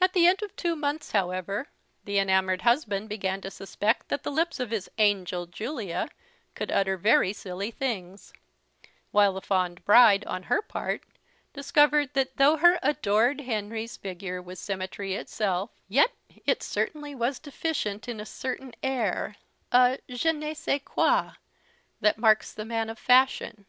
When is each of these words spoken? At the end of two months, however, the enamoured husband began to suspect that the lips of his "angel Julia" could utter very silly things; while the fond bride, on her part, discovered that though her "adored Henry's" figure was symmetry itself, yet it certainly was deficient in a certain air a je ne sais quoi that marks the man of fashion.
At 0.00 0.14
the 0.14 0.26
end 0.26 0.42
of 0.42 0.56
two 0.56 0.74
months, 0.74 1.12
however, 1.12 1.68
the 2.02 2.18
enamoured 2.18 2.62
husband 2.62 3.08
began 3.08 3.40
to 3.42 3.52
suspect 3.52 4.08
that 4.08 4.24
the 4.24 4.32
lips 4.32 4.58
of 4.58 4.72
his 4.72 4.90
"angel 4.98 5.46
Julia" 5.46 6.08
could 6.56 6.72
utter 6.72 6.96
very 6.96 7.32
silly 7.32 7.70
things; 7.70 8.32
while 9.12 9.32
the 9.34 9.40
fond 9.40 9.84
bride, 9.84 10.24
on 10.24 10.42
her 10.42 10.60
part, 10.60 11.04
discovered 11.52 12.12
that 12.14 12.36
though 12.38 12.56
her 12.56 12.80
"adored 12.82 13.42
Henry's" 13.42 13.96
figure 13.96 14.42
was 14.42 14.58
symmetry 14.58 15.14
itself, 15.14 15.70
yet 15.86 16.10
it 16.44 16.60
certainly 16.60 17.14
was 17.14 17.38
deficient 17.38 18.08
in 18.08 18.18
a 18.18 18.26
certain 18.26 18.74
air 18.82 19.36
a 19.70 20.00
je 20.10 20.32
ne 20.32 20.52
sais 20.52 20.80
quoi 20.84 21.30
that 22.00 22.18
marks 22.18 22.52
the 22.52 22.64
man 22.64 22.90
of 22.90 22.98
fashion. 22.98 23.66